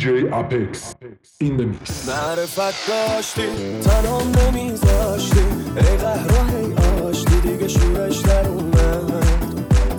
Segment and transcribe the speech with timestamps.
[0.00, 0.94] Apex
[1.40, 3.42] in the mix معرفت داشتی
[3.84, 5.40] تنام نمیذاشتی
[5.76, 6.74] ای قهرا هی
[7.08, 9.24] آشتی دیگه شورش در اومد.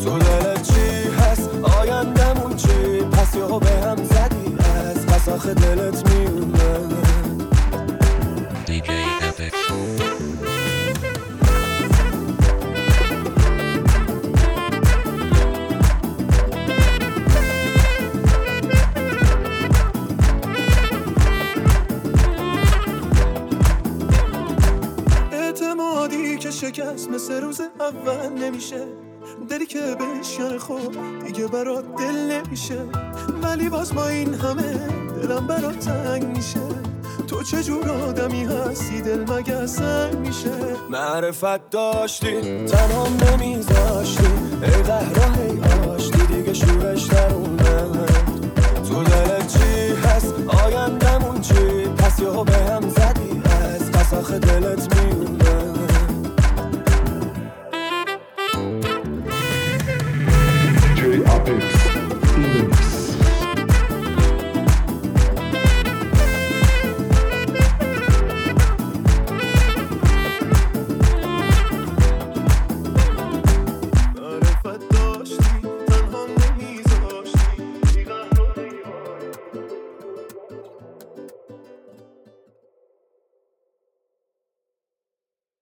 [0.03, 6.09] تو دلت چی هست؟ آیندمون چی؟ پس یهو به هم زدی از پس آخه دلت
[6.09, 6.30] میومد
[26.61, 28.87] شکست مثل روز اول نمیشه.
[29.49, 32.79] دلی که بشکنه خوب دیگه برات دل نمیشه.
[33.43, 34.73] ولی باز ما این همه
[35.21, 36.59] دلم برات تنگ میشه.
[37.27, 40.51] تو چجور آدمی هستی؟ دل مگه سنگ میشه؟
[40.89, 44.25] معرفت داشتی تنام نمیذاشتی.
[44.63, 47.29] ای قهره ای آشتی دیگه شورش در
[48.89, 54.95] تو دلت چی هست؟ آیندمون چی پس یهو به هم زدی از پس آخه دلت
[54.95, 55.00] می